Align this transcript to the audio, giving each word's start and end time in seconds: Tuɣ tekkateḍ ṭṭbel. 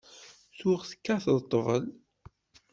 Tuɣ 0.57 0.81
tekkateḍ 0.89 1.37
ṭṭbel. 1.45 1.83